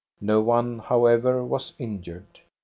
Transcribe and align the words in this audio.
No 0.19 0.41
one, 0.41 0.79
however, 0.79 1.43
was 1.45 1.73
injured. 1.77 2.39